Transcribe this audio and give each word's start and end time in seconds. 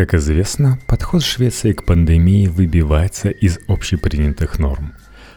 Как 0.00 0.14
известно, 0.14 0.78
подход 0.86 1.22
Швеции 1.22 1.74
к 1.74 1.84
пандемии 1.84 2.46
выбивается 2.46 3.28
из 3.28 3.58
общепринятых 3.68 4.58
норм. 4.58 4.94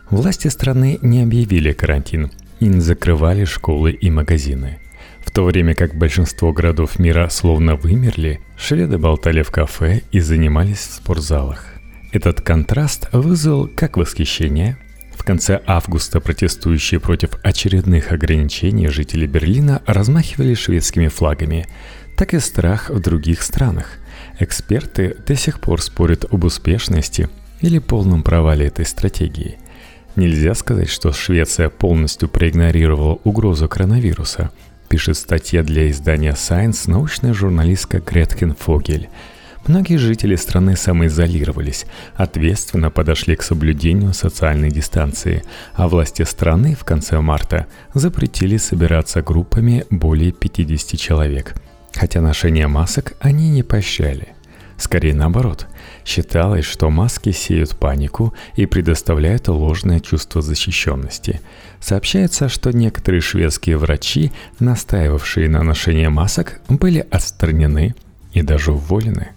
Власти 0.09 0.47
страны 0.47 0.99
не 1.01 1.21
объявили 1.21 1.73
карантин 1.73 2.31
и 2.61 2.67
не 2.67 2.79
закрывали 2.79 3.43
школы 3.43 3.91
и 3.91 4.09
магазины. 4.09 4.79
В 5.19 5.31
то 5.31 5.43
время 5.43 5.75
как 5.75 5.95
большинство 5.95 6.53
городов 6.53 6.97
мира 6.97 7.27
словно 7.29 7.75
вымерли, 7.75 8.39
шведы 8.55 8.97
болтали 8.97 9.41
в 9.41 9.51
кафе 9.51 10.03
и 10.13 10.21
занимались 10.21 10.77
в 10.77 10.93
спортзалах. 10.93 11.65
Этот 12.13 12.39
контраст 12.39 13.09
вызвал 13.11 13.67
как 13.67 13.97
восхищение, 13.97 14.77
в 15.13 15.25
конце 15.25 15.61
августа 15.67 16.21
протестующие 16.21 17.01
против 17.01 17.31
очередных 17.43 18.13
ограничений 18.13 18.87
жители 18.87 19.27
Берлина 19.27 19.81
размахивали 19.85 20.53
шведскими 20.53 21.09
флагами, 21.09 21.67
так 22.15 22.33
и 22.33 22.39
страх 22.39 22.89
в 22.89 23.01
других 23.01 23.41
странах. 23.41 23.99
Эксперты 24.39 25.15
до 25.25 25.35
сих 25.35 25.59
пор 25.59 25.81
спорят 25.81 26.25
об 26.31 26.43
успешности 26.43 27.29
или 27.61 27.79
полном 27.79 28.23
провале 28.23 28.67
этой 28.67 28.85
стратегии. 28.85 29.57
Нельзя 30.15 30.53
сказать, 30.53 30.89
что 30.89 31.11
Швеция 31.11 31.69
полностью 31.69 32.29
проигнорировала 32.29 33.19
угрозу 33.23 33.67
коронавируса, 33.67 34.51
пишет 34.89 35.17
статья 35.17 35.63
для 35.63 35.89
издания 35.89 36.33
Science 36.33 36.89
научная 36.89 37.33
журналистка 37.33 37.99
Гретхен 37.99 38.55
Фогель– 38.55 39.09
Многие 39.65 39.95
жители 39.95 40.35
страны 40.35 40.75
самоизолировались, 40.75 41.85
ответственно 42.15 42.91
подошли 42.91 43.37
к 43.37 43.43
соблюдению 43.43 44.13
социальной 44.13 44.69
дистанции, 44.69 45.43
а 45.73 45.87
власти 45.87 46.23
страны 46.23 46.75
в 46.75 46.83
конце 46.83 47.21
марта 47.21 47.67
запретили 47.93 48.57
собираться 48.57 49.21
группами 49.21 49.85
более 49.89 50.33
50 50.33 50.99
человек. 50.99 51.55
Хотя 51.95 52.21
ношение 52.21 52.67
масок 52.67 53.13
они 53.19 53.49
не 53.49 53.63
поощряли. 53.63 54.29
Скорее 54.77 55.13
наоборот, 55.13 55.67
считалось, 56.03 56.65
что 56.65 56.89
маски 56.89 57.31
сеют 57.31 57.77
панику 57.77 58.33
и 58.55 58.65
предоставляют 58.65 59.47
ложное 59.47 59.99
чувство 59.99 60.41
защищенности. 60.41 61.41
Сообщается, 61.79 62.49
что 62.49 62.71
некоторые 62.71 63.21
шведские 63.21 63.77
врачи, 63.77 64.31
настаивавшие 64.59 65.47
на 65.47 65.63
ношении 65.63 66.07
масок, 66.07 66.59
были 66.67 67.05
отстранены 67.11 67.95
и 68.33 68.41
даже 68.41 68.71
уволены. 68.71 69.29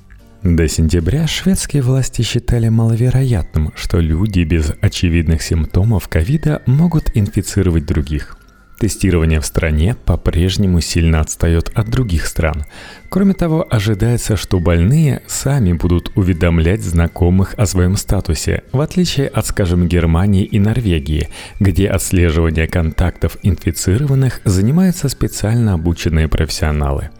До 0.42 0.69
сентября 0.69 1.27
шведские 1.27 1.83
власти 1.83 2.22
считали 2.22 2.69
маловероятным, 2.69 3.72
что 3.75 3.98
люди 3.98 4.41
без 4.41 4.72
очевидных 4.81 5.42
симптомов 5.42 6.09
ковида 6.09 6.62
могут 6.66 7.11
инфицировать 7.16 7.84
других. 7.84 8.36
Тестирование 8.78 9.41
в 9.41 9.46
стране 9.46 9.96
по-прежнему 10.05 10.82
сильно 10.82 11.20
отстает 11.20 11.70
от 11.74 11.88
других 11.88 12.27
стран. 12.27 12.66
Кроме 13.08 13.32
того, 13.32 13.66
ожидается, 13.70 14.36
что 14.36 14.60
больные 14.60 15.22
сами 15.27 15.72
будут 15.72 16.12
уведомлять 16.14 16.82
знакомых 16.82 17.54
о 17.56 17.64
своем 17.64 17.97
статусе, 17.97 18.64
в 18.72 18.80
отличие 18.82 19.28
от, 19.28 19.47
скажем, 19.47 19.88
Германии 19.88 20.44
и 20.44 20.58
Норвегии, 20.58 21.30
где 21.58 21.88
отслеживание 21.88 22.66
контактов 22.66 23.38
инфицированных 23.42 24.42
занимаются 24.44 25.08
специально 25.08 25.72
обученные 25.72 26.28
профессионалы– 26.28 27.10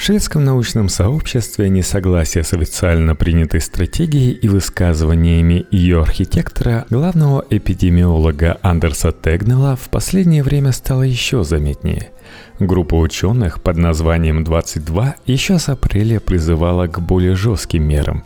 в 0.00 0.02
шведском 0.02 0.46
научном 0.46 0.88
сообществе 0.88 1.68
несогласие 1.68 2.42
с 2.42 2.54
официально 2.54 3.14
принятой 3.14 3.60
стратегией 3.60 4.32
и 4.32 4.48
высказываниями 4.48 5.66
ее 5.70 6.00
архитектора, 6.00 6.86
главного 6.88 7.44
эпидемиолога 7.50 8.56
Андерса 8.62 9.12
Тегнела, 9.12 9.76
в 9.76 9.90
последнее 9.90 10.42
время 10.42 10.72
стало 10.72 11.02
еще 11.02 11.44
заметнее. 11.44 12.12
Группа 12.58 12.94
ученых 12.94 13.62
под 13.62 13.76
названием 13.76 14.42
22 14.42 15.16
еще 15.26 15.58
с 15.58 15.68
апреля 15.68 16.18
призывала 16.18 16.86
к 16.86 16.98
более 16.98 17.36
жестким 17.36 17.82
мерам. 17.82 18.24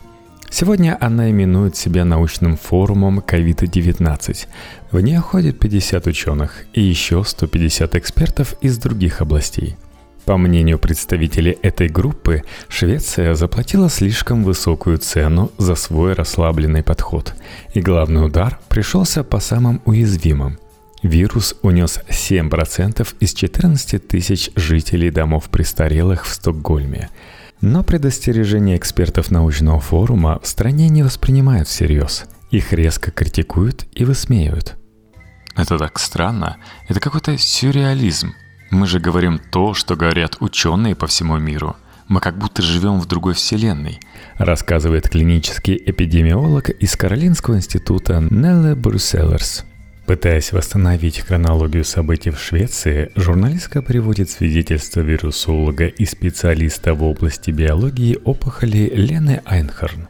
Сегодня 0.49 0.97
она 1.01 1.29
именует 1.29 1.75
себя 1.75 2.05
научным 2.05 2.55
форумом 2.55 3.19
COVID-19. 3.19 4.47
В 4.91 5.01
нее 5.01 5.19
ходит 5.19 5.59
50 5.59 6.07
ученых 6.07 6.63
и 6.71 6.81
еще 6.81 7.25
150 7.25 7.95
экспертов 7.95 8.55
из 8.61 8.77
других 8.77 9.19
областей– 9.19 9.75
по 10.25 10.37
мнению 10.37 10.79
представителей 10.79 11.57
этой 11.61 11.87
группы, 11.87 12.43
Швеция 12.67 13.35
заплатила 13.35 13.89
слишком 13.89 14.43
высокую 14.43 14.97
цену 14.97 15.51
за 15.59 15.75
свой 15.75 16.13
расслабленный 16.13 16.81
подход, 16.81 17.35
и 17.73 17.79
главный 17.79 18.25
удар 18.25 18.59
пришелся 18.67 19.23
по 19.23 19.39
самым 19.39 19.81
уязвимым. 19.85 20.57
Вирус 21.03 21.55
унес 21.61 21.99
7% 22.09 23.07
из 23.19 23.33
14 23.33 24.07
тысяч 24.07 24.49
жителей 24.55 25.11
домов 25.11 25.49
престарелых 25.49 26.25
в 26.25 26.33
Стокгольме. 26.33 27.09
Но 27.61 27.83
предостережения 27.83 28.77
экспертов 28.77 29.29
научного 29.29 29.79
форума 29.79 30.39
в 30.41 30.47
стране 30.47 30.89
не 30.89 31.03
воспринимают 31.03 31.67
всерьез. 31.67 32.25
Их 32.49 32.73
резко 32.73 33.11
критикуют 33.11 33.85
и 33.93 34.03
высмеивают. 34.03 34.75
Это 35.55 35.77
так 35.77 35.99
странно. 35.99 36.57
Это 36.87 36.99
какой-то 36.99 37.37
сюрреализм– 37.37 38.33
мы 38.71 38.87
же 38.87 38.99
говорим 38.99 39.39
то, 39.51 39.73
что 39.73 39.95
говорят 39.95 40.37
ученые 40.39 40.95
по 40.95 41.07
всему 41.07 41.37
миру. 41.37 41.75
Мы 42.07 42.19
как 42.19 42.37
будто 42.37 42.61
живем 42.61 42.99
в 42.99 43.07
другой 43.07 43.33
вселенной, 43.33 43.99
рассказывает 44.37 45.09
клинический 45.09 45.75
эпидемиолог 45.75 46.69
из 46.69 46.95
Каролинского 46.95 47.55
института 47.55 48.25
Нелле 48.29 48.75
Брюсселерс. 48.75 49.65
Пытаясь 50.05 50.51
восстановить 50.51 51.19
хронологию 51.19 51.83
событий 51.83 52.29
в 52.29 52.39
Швеции, 52.39 53.11
журналистка 53.15 53.81
приводит 53.81 54.29
свидетельство 54.29 54.99
вирусолога 54.99 55.87
и 55.87 56.05
специалиста 56.05 56.93
в 56.93 57.03
области 57.03 57.49
биологии 57.49 58.19
опухоли 58.23 58.91
Лены 58.93 59.41
Айнхорн. 59.45 60.07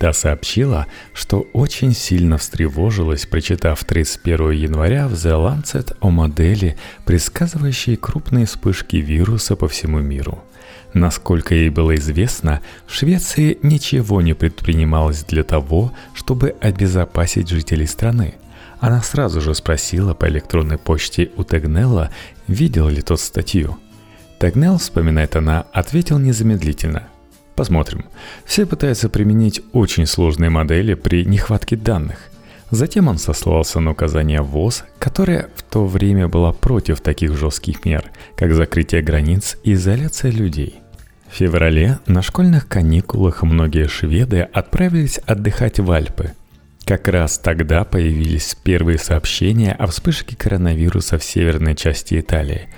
Та 0.00 0.14
сообщила, 0.14 0.86
что 1.12 1.46
очень 1.52 1.92
сильно 1.92 2.38
встревожилась, 2.38 3.26
прочитав 3.26 3.84
31 3.84 4.52
января 4.52 5.06
в 5.06 5.12
The 5.12 5.32
Lancet 5.32 5.94
о 6.00 6.08
модели, 6.08 6.78
предсказывающей 7.04 7.96
крупные 7.96 8.46
вспышки 8.46 8.96
вируса 8.96 9.56
по 9.56 9.68
всему 9.68 9.98
миру. 9.98 10.42
Насколько 10.94 11.54
ей 11.54 11.68
было 11.68 11.96
известно, 11.96 12.62
в 12.86 12.94
Швеции 12.94 13.58
ничего 13.62 14.22
не 14.22 14.32
предпринималось 14.32 15.22
для 15.24 15.44
того, 15.44 15.92
чтобы 16.14 16.56
обезопасить 16.62 17.50
жителей 17.50 17.86
страны. 17.86 18.36
Она 18.80 19.02
сразу 19.02 19.42
же 19.42 19.54
спросила 19.54 20.14
по 20.14 20.26
электронной 20.30 20.78
почте 20.78 21.30
у 21.36 21.44
Тегнелла, 21.44 22.08
видел 22.46 22.88
ли 22.88 23.02
тот 23.02 23.20
статью. 23.20 23.76
Тегнелл, 24.38 24.78
вспоминает 24.78 25.36
она, 25.36 25.66
ответил 25.74 26.18
незамедлительно– 26.18 27.08
Посмотрим. 27.54 28.04
Все 28.44 28.66
пытаются 28.66 29.08
применить 29.08 29.60
очень 29.72 30.06
сложные 30.06 30.50
модели 30.50 30.94
при 30.94 31.24
нехватке 31.24 31.76
данных. 31.76 32.30
Затем 32.70 33.08
он 33.08 33.18
сослался 33.18 33.80
на 33.80 33.90
указание 33.90 34.42
ВОЗ, 34.42 34.84
которая 34.98 35.48
в 35.56 35.62
то 35.62 35.86
время 35.86 36.28
была 36.28 36.52
против 36.52 37.00
таких 37.00 37.36
жестких 37.36 37.84
мер, 37.84 38.04
как 38.36 38.54
закрытие 38.54 39.02
границ 39.02 39.58
и 39.64 39.72
изоляция 39.72 40.30
людей. 40.30 40.76
В 41.28 41.36
феврале 41.36 41.98
на 42.06 42.22
школьных 42.22 42.68
каникулах 42.68 43.42
многие 43.42 43.88
шведы 43.88 44.40
отправились 44.40 45.18
отдыхать 45.26 45.80
в 45.80 45.90
Альпы. 45.90 46.32
Как 46.84 47.08
раз 47.08 47.38
тогда 47.38 47.84
появились 47.84 48.56
первые 48.62 48.98
сообщения 48.98 49.72
о 49.72 49.86
вспышке 49.86 50.36
коронавируса 50.36 51.18
в 51.18 51.24
северной 51.24 51.74
части 51.76 52.18
Италии. 52.18 52.68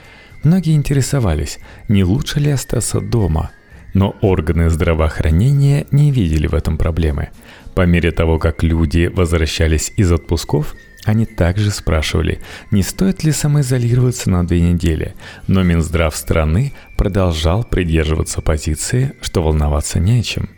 Многие 0.43 0.75
интересовались, 0.75 1.61
не 1.89 2.03
лучше 2.03 2.41
ли 2.41 2.51
остаться 2.51 3.01
дома– 3.01 3.51
но 3.95 4.17
органы 4.21 4.71
здравоохранения 4.71 5.87
не 5.91 6.11
видели 6.11 6.47
в 6.47 6.55
этом 6.55 6.79
проблемы. 6.79 7.31
По 7.75 7.83
мере 7.87 8.11
того, 8.11 8.39
как 8.39 8.63
люди 8.63 9.11
возвращались 9.13 9.93
из 9.97 10.13
отпусков, 10.13 10.75
они 11.05 11.27
также 11.27 11.71
спрашивали, 11.71 12.41
не 12.71 12.83
стоит 12.83 13.25
ли 13.25 13.33
самоизолироваться 13.33 14.31
на 14.31 14.47
две 14.47 14.61
недели, 14.61 15.15
но 15.49 15.63
Минздрав 15.63 16.15
страны 16.15 16.73
продолжал 16.97 17.65
придерживаться 17.65 18.41
позиции, 18.41 19.13
что 19.21 19.43
волноваться 19.43 19.99
не 19.99 20.21
о 20.21 20.23
чем. 20.23 20.49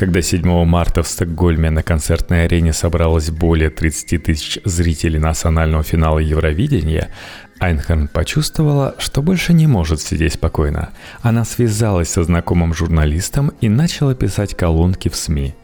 Когда 0.00 0.22
7 0.22 0.64
марта 0.64 1.02
в 1.02 1.08
Стокгольме 1.08 1.68
на 1.68 1.82
концертной 1.82 2.46
арене 2.46 2.72
собралось 2.72 3.28
более 3.30 3.68
30 3.68 4.22
тысяч 4.22 4.58
зрителей 4.64 5.18
национального 5.18 5.82
финала 5.82 6.20
Евровидения, 6.20 7.10
Айнхорн 7.58 8.08
почувствовала, 8.08 8.94
что 8.96 9.20
больше 9.20 9.52
не 9.52 9.66
может 9.66 10.00
сидеть 10.00 10.32
спокойно. 10.32 10.88
Она 11.20 11.44
связалась 11.44 12.08
со 12.08 12.24
знакомым 12.24 12.72
журналистом 12.72 13.52
и 13.60 13.68
начала 13.68 14.14
писать 14.14 14.56
колонки 14.56 15.10
в 15.10 15.16
СМИ. 15.16 15.54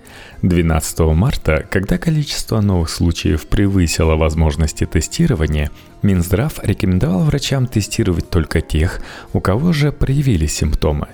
12 0.42 0.98
марта, 1.14 1.64
когда 1.70 1.96
количество 1.96 2.60
новых 2.60 2.90
случаев 2.90 3.46
превысило 3.46 4.16
возможности 4.16 4.84
тестирования, 4.84 5.70
Минздрав 6.02 6.62
рекомендовал 6.62 7.20
врачам 7.20 7.66
тестировать 7.66 8.28
только 8.28 8.60
тех, 8.60 9.00
у 9.32 9.40
кого 9.40 9.72
же 9.72 9.92
проявились 9.92 10.54
симптомы. 10.54 11.06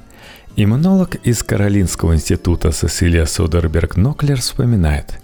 Иммунолог 0.55 1.15
из 1.25 1.43
Каролинского 1.43 2.15
института 2.15 2.73
Сесилия 2.73 3.25
Содерберг-Ноклер 3.25 4.39
вспоминает. 4.39 5.19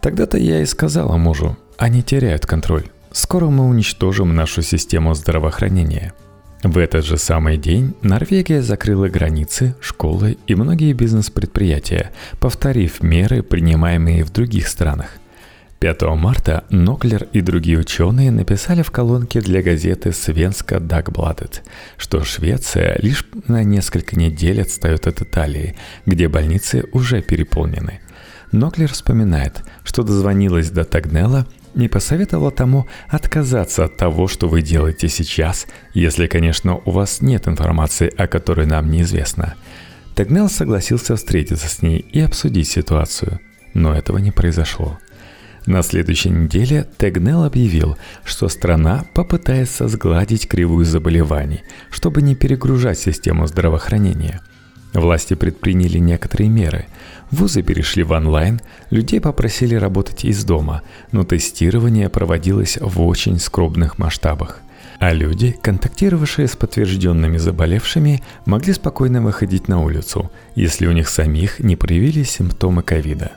«Тогда-то 0.00 0.38
я 0.38 0.60
и 0.60 0.66
сказала 0.66 1.16
мужу, 1.16 1.56
они 1.78 2.02
теряют 2.02 2.46
контроль. 2.46 2.86
Скоро 3.12 3.46
мы 3.46 3.68
уничтожим 3.68 4.34
нашу 4.34 4.62
систему 4.62 5.14
здравоохранения. 5.14 6.14
В 6.64 6.78
этот 6.78 7.04
же 7.04 7.16
самый 7.16 7.58
день 7.58 7.94
Норвегия 8.02 8.60
закрыла 8.60 9.08
границы, 9.08 9.76
школы 9.80 10.36
и 10.48 10.56
многие 10.56 10.94
бизнес-предприятия, 10.94 12.10
повторив 12.40 13.02
меры, 13.04 13.42
принимаемые 13.42 14.24
в 14.24 14.32
других 14.32 14.66
странах. 14.66 15.18
5 15.80 16.02
марта 16.16 16.64
Ноклер 16.70 17.24
и 17.32 17.42
другие 17.42 17.78
ученые 17.78 18.30
написали 18.30 18.82
в 18.82 18.90
колонке 18.90 19.40
для 19.40 19.62
газеты 19.62 20.12
«Свенска 20.12 20.80
Дагбладет», 20.80 21.62
что 21.98 22.24
Швеция 22.24 22.98
лишь 23.02 23.26
на 23.46 23.62
несколько 23.62 24.18
недель 24.18 24.62
отстает 24.62 25.06
от 25.06 25.20
Италии, 25.20 25.76
где 26.06 26.28
больницы 26.28 26.84
уже 26.92 27.20
переполнены. 27.20 28.00
Ноклер 28.52 28.90
вспоминает, 28.90 29.62
что 29.84 30.02
дозвонилась 30.02 30.70
до 30.70 30.84
Тагнела 30.84 31.46
не 31.74 31.88
посоветовала 31.88 32.50
тому 32.50 32.86
отказаться 33.08 33.84
от 33.84 33.98
того, 33.98 34.28
что 34.28 34.48
вы 34.48 34.62
делаете 34.62 35.08
сейчас, 35.08 35.66
если, 35.92 36.26
конечно, 36.26 36.80
у 36.84 36.90
вас 36.90 37.20
нет 37.20 37.46
информации, 37.48 38.10
о 38.16 38.26
которой 38.26 38.66
нам 38.66 38.90
неизвестно. 38.90 39.54
Тагнел 40.14 40.48
согласился 40.48 41.16
встретиться 41.16 41.68
с 41.68 41.82
ней 41.82 41.98
и 41.98 42.20
обсудить 42.20 42.68
ситуацию, 42.68 43.40
но 43.74 43.94
этого 43.94 44.16
не 44.16 44.30
произошло. 44.30 44.98
На 45.66 45.82
следующей 45.82 46.30
неделе 46.30 46.86
Тегнел 46.96 47.44
объявил, 47.44 47.96
что 48.24 48.48
страна 48.48 49.04
попытается 49.14 49.88
сгладить 49.88 50.48
кривую 50.48 50.84
заболеваний, 50.84 51.62
чтобы 51.90 52.22
не 52.22 52.34
перегружать 52.34 52.98
систему 52.98 53.46
здравоохранения. 53.46 54.40
Власти 54.94 55.34
предприняли 55.34 55.98
некоторые 55.98 56.48
меры– 56.48 56.86
Вузы 57.30 57.62
перешли 57.62 58.04
в 58.04 58.12
онлайн, 58.12 58.60
людей 58.90 59.20
попросили 59.20 59.74
работать 59.74 60.24
из 60.24 60.44
дома, 60.44 60.82
но 61.10 61.24
тестирование 61.24 62.08
проводилось 62.08 62.78
в 62.80 63.02
очень 63.02 63.40
скромных 63.40 63.98
масштабах. 63.98 64.60
А 64.98 65.12
люди, 65.12 65.54
контактировавшие 65.60 66.46
с 66.46 66.56
подтвержденными 66.56 67.36
заболевшими, 67.36 68.22
могли 68.46 68.72
спокойно 68.72 69.20
выходить 69.20 69.68
на 69.68 69.82
улицу, 69.82 70.30
если 70.54 70.86
у 70.86 70.92
них 70.92 71.08
самих 71.08 71.58
не 71.58 71.76
проявились 71.76 72.30
симптомы 72.30 72.82
ковида. 72.82 73.32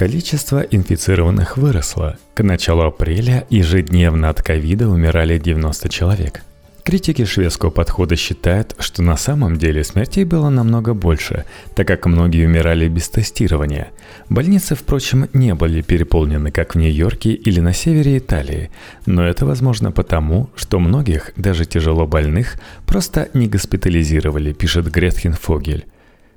Количество 0.00 0.60
инфицированных 0.60 1.58
выросло. 1.58 2.16
К 2.32 2.42
началу 2.42 2.84
апреля 2.84 3.46
ежедневно 3.50 4.30
от 4.30 4.42
ковида 4.42 4.88
умирали 4.88 5.38
90 5.38 5.90
человек– 5.90 6.40
Критики 6.82 7.26
шведского 7.26 7.68
подхода 7.68 8.16
считают, 8.16 8.74
что 8.78 9.02
на 9.02 9.18
самом 9.18 9.58
деле 9.58 9.84
смертей 9.84 10.24
было 10.24 10.48
намного 10.48 10.94
больше, 10.94 11.44
так 11.74 11.86
как 11.86 12.06
многие 12.06 12.46
умирали 12.46 12.88
без 12.88 13.10
тестирования. 13.10 13.90
Больницы, 14.30 14.74
впрочем, 14.74 15.28
не 15.34 15.54
были 15.54 15.82
переполнены, 15.82 16.50
как 16.50 16.74
в 16.74 16.78
Нью-Йорке 16.78 17.32
или 17.32 17.60
на 17.60 17.74
севере 17.74 18.16
Италии, 18.16 18.70
но 19.04 19.26
это 19.26 19.44
возможно 19.44 19.92
потому, 19.92 20.48
что 20.56 20.80
многих, 20.80 21.32
даже 21.36 21.66
тяжело 21.66 22.06
больных, 22.06 22.58
просто 22.86 23.28
не 23.34 23.46
госпитализировали, 23.46 24.54
пишет 24.54 24.90
Гретхен 24.90 25.34
Фогель. 25.34 25.84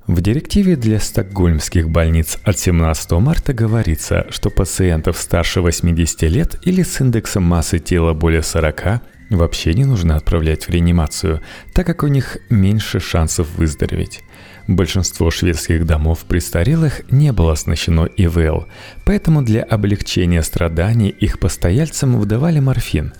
В 0.06 0.20
директиве 0.20 0.76
для 0.76 1.00
стокгольмских 1.00 1.88
больниц 1.88 2.38
от 2.44 2.58
17 2.58 3.12
марта 3.12 3.54
говорится, 3.54 4.26
что 4.28 4.50
пациентов 4.50 5.16
старше 5.16 5.62
80 5.62 6.22
лет 6.24 6.56
или 6.62 6.82
с 6.82 7.00
индексом 7.00 7.44
массы 7.44 7.78
тела 7.78 8.12
более 8.12 8.42
40 8.42 9.00
вообще 9.30 9.72
не 9.72 9.86
нужно 9.86 10.16
отправлять 10.16 10.64
в 10.64 10.70
реанимацию, 10.70 11.40
так 11.72 11.86
как 11.86 12.02
у 12.02 12.08
них 12.08 12.36
меньше 12.50 13.00
шансов 13.00 13.48
выздороветь. 13.56 14.20
Большинство 14.68 15.30
шведских 15.30 15.86
домов 15.86 16.26
престарелых 16.28 17.10
не 17.10 17.32
было 17.32 17.52
оснащено 17.52 18.04
ИВЛ, 18.04 18.66
поэтому 19.06 19.40
для 19.40 19.62
облегчения 19.62 20.42
страданий 20.42 21.08
их 21.08 21.38
постояльцам 21.38 22.18
выдавали 22.18 22.60
морфин. 22.60 23.14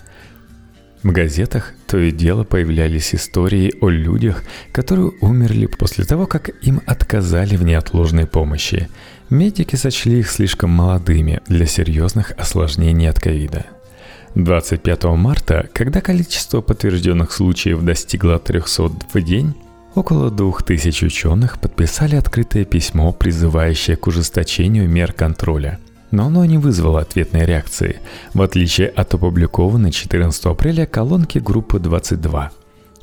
В 1.05 1.11
газетах 1.11 1.73
то 1.85 1.99
и 1.99 2.09
дело 2.09 2.43
появлялись 2.43 3.13
истории 3.13 3.75
о 3.79 3.89
людях, 3.89 4.43
которые 4.71 5.11
умерли 5.21 5.67
после 5.67 6.03
того, 6.03 6.25
как 6.25 6.49
им 6.63 6.81
отказали 6.87 7.55
в 7.57 7.63
неотложной 7.63 8.25
помощи. 8.25 8.89
Медики 9.29 9.75
сочли 9.75 10.17
их 10.17 10.31
слишком 10.31 10.71
молодыми 10.71 11.41
для 11.47 11.67
серьезных 11.67 12.31
осложнений 12.39 13.11
от 13.11 13.19
ковида– 13.19 13.67
25 14.33 15.03
марта, 15.15 15.69
когда 15.73 16.01
количество 16.01 16.61
подтвержденных 16.61 17.31
случаев 17.31 17.83
достигло 17.83 18.39
300 18.39 18.91
в 19.13 19.21
день, 19.21 19.53
около 19.93 20.31
2000 20.31 21.05
ученых 21.05 21.61
подписали 21.61 22.15
открытое 22.15 22.65
письмо, 22.65 23.13
призывающее 23.13 23.95
к 23.95 24.07
ужесточению 24.07 24.89
мер 24.89 25.13
контроля. 25.13 25.79
Но 26.11 26.27
оно 26.27 26.45
не 26.45 26.57
вызвало 26.57 27.01
ответной 27.01 27.45
реакции, 27.45 27.99
в 28.33 28.41
отличие 28.41 28.87
от 28.87 29.13
опубликованной 29.13 29.91
14 29.91 30.45
апреля 30.45 30.85
колонки 30.85 31.39
группы 31.39 31.79
22. 31.79 32.51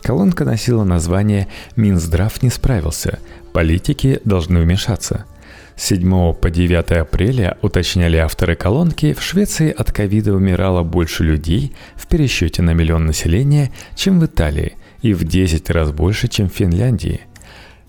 Колонка 0.03 0.45
носила 0.45 0.85
название 0.85 1.49
«Минздрав 1.77 2.43
не 2.43 2.51
справился. 2.51 3.19
Политики 3.53 4.21
должны 4.25 4.61
вмешаться». 4.61 5.25
С 5.77 5.85
7 5.85 6.35
по 6.35 6.51
9 6.51 6.93
апреля, 6.93 7.57
уточняли 7.63 8.17
авторы 8.17 8.57
колонки, 8.57 9.15
в 9.15 9.23
Швеции 9.23 9.73
от 9.73 9.91
ковида 9.91 10.35
умирало 10.35 10.83
больше 10.83 11.25
людей 11.25 11.73
в 11.97 12.07
пересчете 12.07 12.63
на 12.63 12.73
миллион 12.75 13.07
населения, 13.07 13.73
чем 13.95 14.21
в 14.21 14.27
Италии, 14.27 14.75
и 15.01 15.15
в 15.15 15.25
10 15.25 15.71
раз 15.71 15.91
больше, 15.91 16.29
чем 16.29 16.49
в 16.49 16.53
Финляндии. 16.53 17.23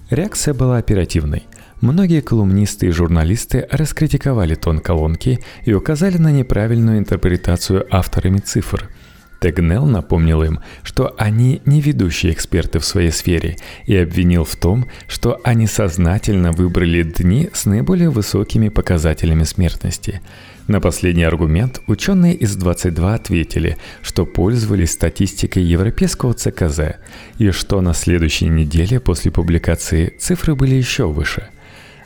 Реакция 0.10 0.54
была 0.54 0.78
оперативной. 0.78 1.44
Многие 1.84 2.22
колумнисты 2.22 2.88
и 2.88 2.92
журналисты 2.92 3.68
раскритиковали 3.70 4.56
тон 4.56 4.80
колонки 4.80 5.42
и 5.66 5.74
указали 5.74 6.18
на 6.18 6.32
неправильную 6.32 6.98
интерпретацию 6.98 7.86
авторами 7.94 8.38
цифр– 8.38 8.90
Тегнел 9.44 9.86
напомнил 9.86 10.42
им, 10.42 10.62
что 10.84 11.14
они 11.18 11.62
не 11.66 11.82
ведущие 11.82 12.32
эксперты 12.32 12.80
в 12.80 12.86
своей 12.86 13.12
сфере 13.12 13.58
и 13.86 13.94
обвинил 13.94 14.46
в 14.46 14.56
том, 14.56 14.86
что 15.10 15.42
они 15.44 15.68
сознательно 15.68 16.54
выбрали 16.54 17.04
дни 17.04 17.50
с 17.52 17.66
наиболее 17.66 18.10
высокими 18.10 18.70
показателями 18.70 19.44
смертности. 19.44 20.22
На 20.70 20.80
последний 20.80 21.26
аргумент 21.26 21.82
ученые 21.88 22.36
из 22.36 22.56
22 22.56 23.16
ответили, 23.16 23.76
что 24.02 24.26
пользовались 24.26 24.92
статистикой 24.92 25.64
европейского 25.64 26.34
ЦКЗ 26.34 26.96
и 27.38 27.52
что 27.52 27.82
на 27.82 27.94
следующей 27.94 28.48
неделе 28.48 29.02
после 29.02 29.30
публикации 29.30 30.14
цифры 30.18 30.56
были 30.56 30.76
еще 30.76 31.10
выше. 31.10 31.50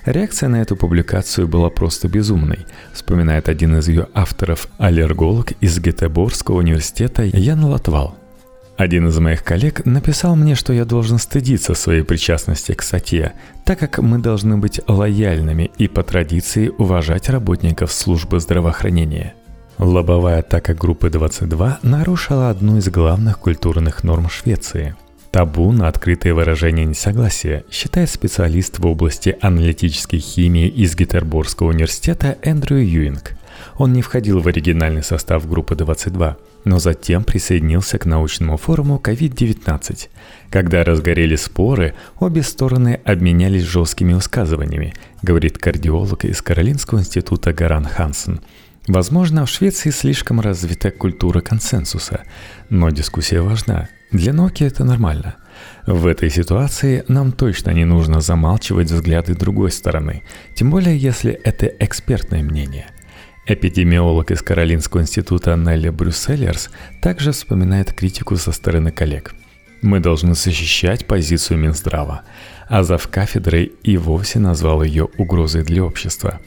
Реакция 0.07 0.47
на 0.47 0.61
эту 0.61 0.77
публикацию 0.77 1.49
была 1.49 1.69
просто 1.69 2.07
безумной, 2.07 2.65
вспоминает 2.93 3.49
один 3.49 3.77
из 3.77 3.89
ее 3.89 4.07
авторов, 4.13 4.69
аллерголог 4.77 5.51
из 5.59 5.77
Гетеборгского 5.81 6.59
университета 6.59 7.23
Ян 7.23 7.65
Латвал. 7.65 8.15
Один 8.77 9.09
из 9.09 9.19
моих 9.19 9.43
коллег 9.43 9.85
написал 9.85 10.37
мне, 10.37 10.55
что 10.55 10.71
я 10.71 10.85
должен 10.85 11.17
стыдиться 11.17 11.73
своей 11.73 12.03
причастности 12.03 12.71
к 12.71 12.83
статье, 12.83 13.33
так 13.65 13.79
как 13.79 13.97
мы 13.97 14.19
должны 14.19 14.55
быть 14.55 14.79
лояльными 14.87 15.71
и 15.77 15.89
по 15.89 16.03
традиции 16.03 16.69
уважать 16.69 17.27
работников 17.27 17.91
службы 17.91 18.39
здравоохранения. 18.39 19.33
Лобовая 19.77 20.39
атака 20.39 20.73
группы 20.73 21.09
22 21.09 21.79
нарушила 21.81 22.49
одну 22.49 22.77
из 22.77 22.87
главных 22.87 23.39
культурных 23.39 24.05
норм 24.05 24.29
Швеции– 24.29 24.95
Табу 25.37 25.71
на 25.71 25.87
открытое 25.87 26.33
выражение 26.33 26.83
несогласия 26.83 27.63
считает 27.69 28.09
специалист 28.09 28.79
в 28.79 28.87
области 28.87 29.37
аналитической 29.39 30.17
химии 30.17 30.67
из 30.67 30.95
Гетерборгского 30.95 31.67
университета 31.67 32.39
Эндрю 32.41 32.77
Юинг. 32.77 33.33
Он 33.77 33.93
не 33.93 34.01
входил 34.01 34.39
в 34.39 34.47
оригинальный 34.47 35.03
состав 35.03 35.47
группы 35.47 35.75
22, 35.75 36.37
но 36.65 36.79
затем 36.79 37.23
присоединился 37.23 37.99
к 37.99 38.07
научному 38.07 38.57
форуму 38.57 38.97
COVID-19. 38.97 40.07
Когда 40.49 40.83
разгорелись 40.83 41.43
споры, 41.43 41.93
обе 42.19 42.41
стороны 42.41 42.99
обменялись 43.05 43.61
жесткими 43.61 44.13
высказываниями, 44.13 44.95
говорит 45.21 45.59
кардиолог 45.59 46.25
из 46.25 46.41
Каролинского 46.41 46.97
института 46.97 47.53
Гаран 47.53 47.85
Хансен. 47.85 48.41
Возможно, 48.87 49.45
в 49.45 49.49
Швеции 49.49 49.91
слишком 49.91 50.41
развита 50.41 50.89
культура 50.89 51.41
консенсуса, 51.41 52.23
но 52.71 52.89
дискуссия 52.89 53.41
важна, 53.41 53.87
для 54.11 54.31
Nokia 54.31 54.67
это 54.67 54.85
нормально. 54.85 55.35
В 55.85 56.07
этой 56.07 56.29
ситуации 56.29 57.03
нам 57.07 57.31
точно 57.31 57.71
не 57.71 57.83
нужно 57.83 58.21
замалчивать 58.21 58.89
взгляды 58.89 59.35
другой 59.35 59.71
стороны, 59.71 60.23
тем 60.55 60.69
более 60.69 60.97
если 60.97 61.33
это 61.33 61.67
экспертное 61.67 62.41
мнение. 62.41 62.87
Эпидемиолог 63.45 64.31
из 64.31 64.41
Каролинского 64.41 65.01
института 65.01 65.55
Нелли 65.55 65.89
Брюсселерс 65.89 66.69
также 67.01 67.31
вспоминает 67.31 67.93
критику 67.93 68.37
со 68.37 68.51
стороны 68.51 68.91
коллег. 68.91 69.33
Мы 69.81 69.99
должны 69.99 70.35
защищать 70.35 71.05
позицию 71.05 71.59
Минздрава, 71.59 72.23
а 72.67 72.83
зав 72.83 73.07
кафедрой 73.07 73.73
и 73.83 73.97
вовсе 73.97 74.39
назвал 74.39 74.83
ее 74.83 75.05
угрозой 75.17 75.63
для 75.63 75.83
общества. 75.83 76.39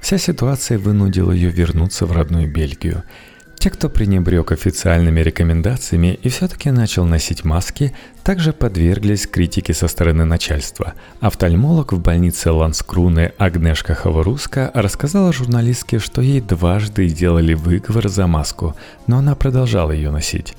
Вся 0.00 0.18
ситуация 0.18 0.78
вынудила 0.78 1.32
ее 1.32 1.50
вернуться 1.50 2.04
в 2.04 2.12
родную 2.12 2.50
Бельгию– 2.50 3.04
те, 3.58 3.70
кто 3.70 3.88
пренебрег 3.88 4.52
официальными 4.52 5.20
рекомендациями 5.20 6.18
и 6.22 6.28
все-таки 6.28 6.70
начал 6.70 7.04
носить 7.04 7.44
маски, 7.44 7.94
также 8.22 8.52
подверглись 8.52 9.26
критике 9.26 9.72
со 9.74 9.88
стороны 9.88 10.24
начальства. 10.24 10.94
Офтальмолог 11.20 11.92
в 11.92 12.00
больнице 12.00 12.50
Ланскруны 12.50 13.32
Агнешка 13.38 13.94
Хаваруска 13.94 14.70
рассказала 14.74 15.32
журналистке, 15.32 15.98
что 15.98 16.20
ей 16.20 16.40
дважды 16.40 17.08
делали 17.08 17.54
выговор 17.54 18.08
за 18.08 18.26
маску, 18.26 18.76
но 19.06 19.18
она 19.18 19.34
продолжала 19.34 19.90
ее 19.90 20.10
носить. 20.10 20.54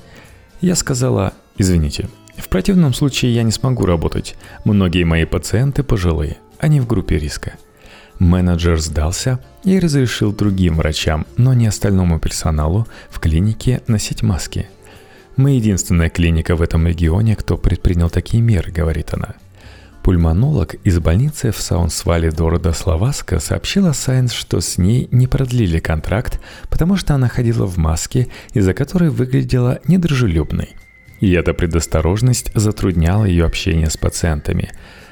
Я 0.60 0.74
сказала, 0.74 1.32
извините, 1.56 2.08
В 2.36 2.48
противном 2.48 2.94
случае 2.94 3.34
я 3.34 3.42
не 3.42 3.50
смогу 3.50 3.84
работать. 3.84 4.36
Многие 4.64 5.04
мои 5.04 5.24
пациенты 5.24 5.82
пожилые, 5.82 6.38
они 6.58 6.80
в 6.80 6.86
группе 6.86 7.18
риска. 7.18 7.54
Менеджер 8.18 8.78
сдался 8.80 9.40
и 9.64 9.78
разрешил 9.78 10.32
другим 10.32 10.76
врачам, 10.76 11.26
но 11.36 11.54
не 11.54 11.66
остальному 11.66 12.18
персоналу 12.18 12.86
в 13.10 13.20
клинике 13.20 13.82
носить 13.86 14.22
маски. 14.22 14.68
Мы 15.36 15.52
единственная 15.52 16.10
клиника 16.10 16.56
в 16.56 16.62
этом 16.62 16.86
регионе, 16.86 17.36
кто 17.36 17.56
предпринял 17.56 18.10
такие 18.10 18.42
меры, 18.42 18.72
говорит 18.72 19.14
она. 19.14 19.34
Пульмонолог 20.02 20.74
из 20.84 20.98
больницы 20.98 21.52
в 21.52 21.60
Саунсвале 21.60 22.30
города 22.30 22.72
Словаска 22.72 23.38
сообщила 23.38 23.92
Сайенс, 23.92 24.32
что 24.32 24.60
с 24.60 24.78
ней 24.78 25.08
не 25.12 25.26
продлили 25.26 25.78
контракт, 25.78 26.40
потому 26.70 26.96
что 26.96 27.14
она 27.14 27.28
ходила 27.28 27.66
в 27.66 27.76
маске, 27.76 28.28
из-за 28.52 28.74
которой 28.74 29.10
выглядела 29.10 29.80
недружелюбной– 29.86 30.76
и 31.20 31.32
эта 31.32 31.52
предосторожность 31.52 32.52
затрудняла 32.54 33.24
ее 33.24 33.44
общение 33.44 33.90
с 33.90 33.96
пациентами. 33.96 34.70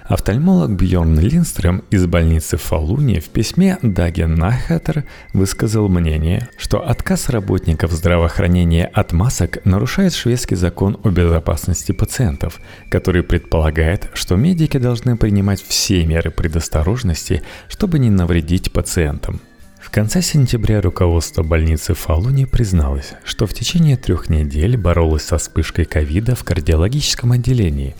Офтальмолог 0.08 0.70
Бьорн 0.70 1.18
Линстрем 1.18 1.82
из 1.90 2.06
больницы 2.06 2.56
в 2.56 2.62
Фалуне 2.62 3.18
в 3.20 3.28
письме 3.28 3.76
Даге 3.82 4.28
Нахатер 4.28 5.04
высказал 5.32 5.88
мнение, 5.88 6.48
что 6.56 6.86
отказ 6.86 7.28
работников 7.28 7.90
здравоохранения 7.90 8.86
от 8.86 9.10
масок 9.12 9.64
нарушает 9.64 10.14
шведский 10.14 10.54
закон 10.54 10.96
о 11.02 11.08
безопасности 11.08 11.90
пациентов, 11.90 12.60
который 12.88 13.24
предполагает, 13.24 14.08
что 14.14 14.36
медики 14.36 14.78
должны 14.78 15.16
принимать 15.16 15.60
все 15.60 16.06
меры 16.06 16.30
предосторожности, 16.30 17.42
чтобы 17.68 17.98
не 17.98 18.10
навредить 18.10 18.70
пациентам. 18.70 19.40
В 19.86 19.90
конце 19.90 20.20
сентября 20.20 20.82
руководство 20.82 21.44
больницы 21.44 21.94
Фалуни 21.94 22.44
призналось, 22.44 23.12
что 23.24 23.46
в 23.46 23.54
течение 23.54 23.96
трех 23.96 24.28
недель 24.28 24.76
боролось 24.76 25.22
со 25.22 25.38
вспышкой 25.38 25.84
ковида 25.84 26.34
в 26.34 26.42
кардиологическом 26.42 27.32
отделении. 27.32 27.94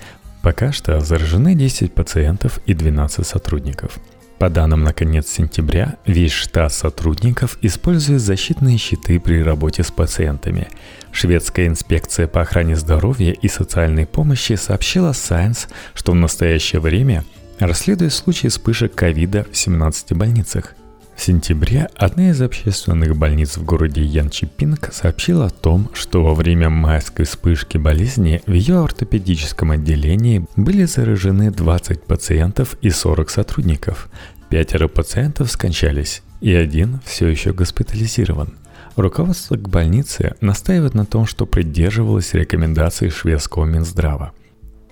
Пока 0.47 0.71
что 0.71 1.01
заражены 1.01 1.57
10 1.57 1.93
пациентов 1.93 2.61
и 2.67 2.73
12 2.73 3.27
сотрудников. 3.27 3.99
По 4.39 4.49
данным 4.49 4.85
на 4.85 4.93
конец 4.93 5.27
сентября, 5.29 5.97
весь 6.07 6.31
штат 6.31 6.73
сотрудников 6.73 7.59
использует 7.63 8.21
защитные 8.21 8.79
щиты 8.79 9.19
при 9.19 9.43
работе 9.43 9.83
с 9.83 9.91
пациентами. 9.91 10.69
Шведская 11.11 11.67
инспекция 11.67 12.29
по 12.29 12.43
охране 12.43 12.77
здоровья 12.77 13.33
и 13.33 13.49
социальной 13.49 14.07
помощи 14.07 14.53
сообщила 14.53 15.11
Science, 15.11 15.67
что 15.95 16.13
в 16.13 16.15
настоящее 16.15 16.81
время 16.81 17.25
расследует 17.59 18.13
случаи 18.13 18.47
вспышек 18.47 18.95
ковида 18.95 19.49
в 19.51 19.57
17 19.57 20.13
больницах– 20.13 20.77
в 21.17 21.23
сентябре 21.23 21.89
одна 21.97 22.31
из 22.31 22.43
общественных 22.43 23.17
больниц 23.17 23.57
в 23.57 23.65
городе 23.65 24.03
Янчипинг 24.03 24.91
сообщила 24.93 25.47
о 25.47 25.51
том, 25.51 25.89
что 25.95 26.23
во 26.23 26.35
время 26.35 26.69
майской 26.69 27.25
вспышки 27.25 27.79
болезни 27.79 28.43
в 28.47 28.53
ее 28.53 28.85
ортопедическом 28.85 29.71
отделении 29.71 30.47
были 30.57 30.85
заражены 30.85 31.51
20 31.51 32.03
пациентов 32.03 32.77
и 32.83 32.91
40 32.91 33.31
сотрудников. 33.31 34.11
Пятеро 34.51 34.89
пациентов 34.89 35.51
скончались, 35.51 36.23
и 36.43 36.53
один 36.53 37.01
все 37.05 37.29
еще 37.29 37.55
госпитализирован. 37.55 38.55
Руководство 38.95 39.57
к 39.57 39.69
больнице 39.69 40.37
настаивает 40.43 40.95
на 40.95 41.07
том, 41.07 41.27
что 41.27 41.47
придерживалось 41.47 42.35
рекомендаций 42.35 43.09
шведского 43.09 43.65
Минздрава– 43.65 44.33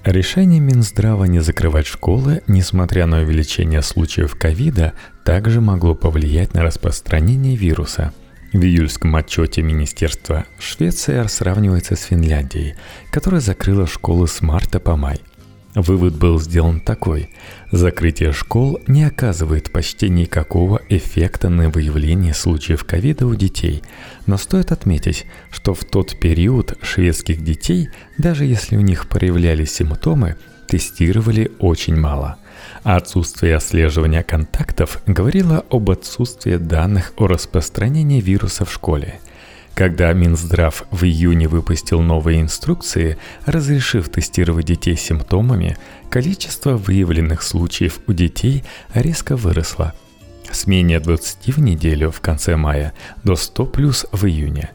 Решение 0.04 0.60
Минздрава 0.60 1.24
не 1.24 1.40
закрывать 1.40 1.86
школы, 1.86 2.42
несмотря 2.46 3.06
на 3.06 3.22
увеличение 3.22 3.80
случаев 3.80 4.36
ковида, 4.36 4.92
также 5.24 5.62
могло 5.62 5.94
повлиять 5.94 6.52
на 6.52 6.62
распространение 6.62 7.56
вируса. 7.56 8.12
В 8.52 8.62
июльском 8.62 9.16
отчете 9.16 9.62
Министерства 9.62 10.44
Швеция 10.58 11.26
сравнивается 11.26 11.96
с 11.96 12.02
Финляндией, 12.02 12.74
которая 13.10 13.40
закрыла 13.40 13.86
школы 13.86 14.28
с 14.28 14.42
марта 14.42 14.78
по 14.78 14.94
май– 14.94 15.20
Вывод 15.74 16.14
был 16.14 16.40
сделан 16.40 16.78
такой. 16.78 17.30
Закрытие 17.72 18.32
школ 18.32 18.80
не 18.86 19.02
оказывает 19.02 19.72
почти 19.72 20.08
никакого 20.08 20.80
эффекта 20.88 21.48
на 21.48 21.68
выявление 21.68 22.32
случаев 22.32 22.84
ковида 22.84 23.26
у 23.26 23.34
детей. 23.34 23.82
Но 24.26 24.36
стоит 24.36 24.70
отметить, 24.70 25.26
что 25.50 25.74
в 25.74 25.84
тот 25.84 26.16
период 26.20 26.78
шведских 26.82 27.42
детей, 27.42 27.88
даже 28.18 28.44
если 28.44 28.76
у 28.76 28.80
них 28.80 29.08
проявлялись 29.08 29.74
симптомы, 29.74 30.36
тестировали 30.68 31.50
очень 31.58 31.96
мало. 31.96 32.36
А 32.84 32.96
отсутствие 32.96 33.56
отслеживания 33.56 34.22
контактов 34.22 35.02
говорило 35.06 35.64
об 35.70 35.90
отсутствии 35.90 36.56
данных 36.56 37.12
о 37.16 37.26
распространении 37.26 38.20
вируса 38.20 38.64
в 38.64 38.72
школе– 38.72 39.18
когда 39.74 40.12
Минздрав 40.12 40.84
в 40.90 41.04
июне 41.04 41.48
выпустил 41.48 42.00
новые 42.00 42.40
инструкции, 42.40 43.18
разрешив 43.44 44.08
тестировать 44.08 44.66
детей 44.66 44.96
симптомами, 44.96 45.76
количество 46.10 46.76
выявленных 46.76 47.42
случаев 47.42 47.98
у 48.06 48.12
детей 48.12 48.64
резко 48.94 49.36
выросло. 49.36 49.92
С 50.50 50.66
менее 50.66 51.00
20 51.00 51.56
в 51.56 51.60
неделю 51.60 52.10
в 52.10 52.20
конце 52.20 52.56
мая 52.56 52.92
до 53.24 53.34
100 53.34 53.66
плюс 53.66 54.06
в 54.12 54.24
июне. 54.26 54.70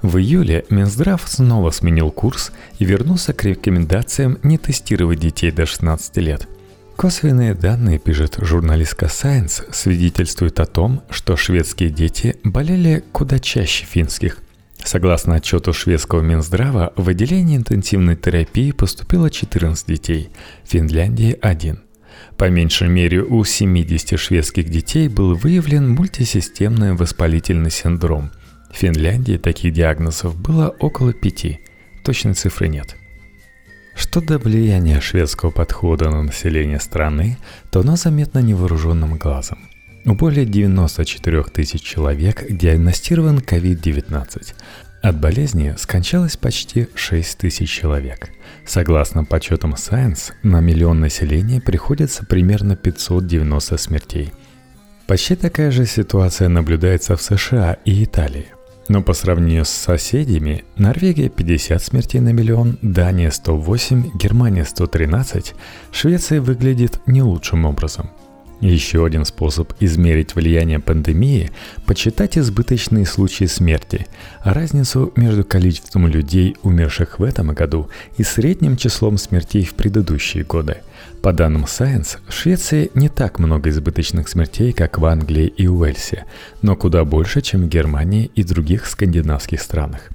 В 0.00 0.16
июле 0.16 0.64
Минздрав 0.70 1.22
снова 1.26 1.70
сменил 1.70 2.10
курс 2.10 2.52
и 2.78 2.86
вернулся 2.86 3.34
к 3.34 3.44
рекомендациям 3.44 4.38
не 4.42 4.56
тестировать 4.56 5.20
детей 5.20 5.50
до 5.50 5.66
16 5.66 6.16
лет– 6.16 6.48
Косвенные 7.00 7.54
данные, 7.54 7.98
пишет 7.98 8.36
журналистка 8.42 9.06
Science, 9.06 9.72
свидетельствуют 9.72 10.60
о 10.60 10.66
том, 10.66 11.02
что 11.08 11.34
шведские 11.34 11.88
дети 11.88 12.36
болели 12.44 13.02
куда 13.12 13.38
чаще 13.38 13.86
финских. 13.86 14.36
Согласно 14.84 15.36
отчету 15.36 15.72
шведского 15.72 16.20
Минздрава, 16.20 16.92
в 16.96 17.08
отделение 17.08 17.56
интенсивной 17.56 18.16
терапии 18.16 18.72
поступило 18.72 19.30
14 19.30 19.86
детей, 19.86 20.28
в 20.62 20.72
Финляндии– 20.72 21.38
один. 21.40 21.80
По 22.36 22.50
меньшей 22.50 22.88
мере 22.88 23.22
у 23.22 23.44
70 23.44 24.20
шведских 24.20 24.68
детей 24.68 25.08
был 25.08 25.34
выявлен 25.34 25.88
мультисистемный 25.88 26.92
воспалительный 26.92 27.70
синдром. 27.70 28.30
В 28.70 28.76
Финляндии 28.76 29.38
таких 29.38 29.72
диагнозов 29.72 30.38
было 30.38 30.68
около 30.78 31.14
пяти. 31.14 31.60
Точной 32.04 32.34
цифры 32.34 32.68
нет. 32.68 32.99
Что 34.00 34.22
до 34.22 34.38
влияния 34.38 34.98
шведского 34.98 35.50
подхода 35.50 36.08
на 36.08 36.22
население 36.22 36.80
страны, 36.80 37.36
то 37.70 37.80
оно 37.80 37.96
заметно 37.96 38.38
невооруженным 38.38 39.18
глазом. 39.18 39.58
У 40.06 40.14
более 40.14 40.46
94 40.46 41.42
тысяч 41.52 41.82
человек 41.82 42.46
диагностирован 42.48 43.40
COVID-19. 43.40 44.54
От 45.02 45.20
болезни 45.20 45.74
скончалось 45.76 46.38
почти 46.38 46.88
6 46.94 47.38
тысяч 47.38 47.70
человек. 47.70 48.30
Согласно 48.64 49.26
подсчетам 49.26 49.74
Science, 49.74 50.32
на 50.42 50.60
миллион 50.60 51.00
населения 51.00 51.60
приходится 51.60 52.24
примерно 52.24 52.76
590 52.76 53.76
смертей. 53.76 54.32
Почти 55.06 55.36
такая 55.36 55.70
же 55.70 55.84
ситуация 55.84 56.48
наблюдается 56.48 57.16
в 57.16 57.22
США 57.22 57.76
и 57.84 58.02
Италии– 58.04 58.46
но 58.90 59.02
по 59.02 59.12
сравнению 59.12 59.64
с 59.64 59.68
соседями, 59.68 60.64
Норвегия 60.76 61.28
50 61.28 61.80
смертей 61.80 62.20
на 62.20 62.32
миллион, 62.32 62.76
Дания 62.82 63.30
108, 63.30 64.18
Германия 64.18 64.64
113, 64.64 65.54
Швеция 65.92 66.40
выглядит 66.40 67.00
не 67.06 67.22
лучшим 67.22 67.66
образом. 67.66 68.10
Еще 68.60 69.06
один 69.06 69.24
способ 69.24 69.72
измерить 69.80 70.34
влияние 70.34 70.80
пандемии– 70.80 71.50
почитать 71.86 72.36
избыточные 72.36 73.06
случаи 73.06 73.46
смерти, 73.46 74.06
разницу 74.44 75.12
между 75.16 75.44
количеством 75.44 76.06
людей, 76.06 76.56
умерших 76.62 77.18
в 77.18 77.22
этом 77.22 77.54
году, 77.54 77.88
и 78.18 78.22
средним 78.22 78.76
числом 78.76 79.16
смертей 79.16 79.64
в 79.64 79.74
предыдущие 79.74 80.44
годы– 80.44 80.78
по 81.22 81.32
данным 81.34 81.64
Science, 81.64 82.18
в 82.28 82.32
Швеции 82.32 82.90
не 82.94 83.10
так 83.10 83.38
много 83.38 83.68
избыточных 83.68 84.28
смертей, 84.28 84.72
как 84.72 84.98
в 84.98 85.04
Англии 85.04 85.46
и 85.48 85.66
Уэльсе, 85.66 86.24
но 86.62 86.76
куда 86.76 87.04
больше, 87.04 87.42
чем 87.42 87.62
в 87.62 87.68
Германии 87.68 88.30
и 88.34 88.42
других 88.42 88.86
скандинавских 88.86 89.60
странах. 89.60 90.08